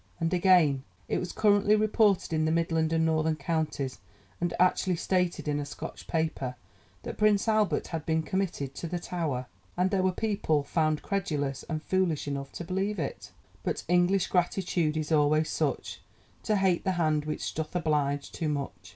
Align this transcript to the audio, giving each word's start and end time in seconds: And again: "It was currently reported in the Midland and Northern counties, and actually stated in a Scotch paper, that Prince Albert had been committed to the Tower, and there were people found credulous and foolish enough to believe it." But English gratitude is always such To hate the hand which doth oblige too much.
And 0.19 0.33
again: 0.33 0.81
"It 1.07 1.19
was 1.19 1.31
currently 1.31 1.75
reported 1.75 2.33
in 2.33 2.45
the 2.45 2.51
Midland 2.51 2.91
and 2.91 3.05
Northern 3.05 3.35
counties, 3.35 3.99
and 4.41 4.51
actually 4.59 4.95
stated 4.95 5.47
in 5.47 5.59
a 5.59 5.63
Scotch 5.63 6.07
paper, 6.07 6.55
that 7.03 7.19
Prince 7.19 7.47
Albert 7.47 7.89
had 7.89 8.03
been 8.03 8.23
committed 8.23 8.73
to 8.73 8.87
the 8.87 8.97
Tower, 8.97 9.45
and 9.77 9.91
there 9.91 10.01
were 10.01 10.11
people 10.11 10.63
found 10.63 11.03
credulous 11.03 11.61
and 11.69 11.83
foolish 11.83 12.27
enough 12.27 12.51
to 12.53 12.63
believe 12.63 12.97
it." 12.97 13.31
But 13.61 13.83
English 13.87 14.25
gratitude 14.25 14.97
is 14.97 15.11
always 15.11 15.51
such 15.51 16.01
To 16.45 16.55
hate 16.55 16.83
the 16.83 16.93
hand 16.93 17.25
which 17.25 17.53
doth 17.53 17.75
oblige 17.75 18.31
too 18.31 18.49
much. 18.49 18.89